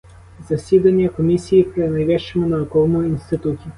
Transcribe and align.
Засідання 0.49 1.09
комісії 1.09 1.63
при 1.63 1.89
найвищому 1.89 2.47
науковому 2.47 3.03
інституті. 3.03 3.65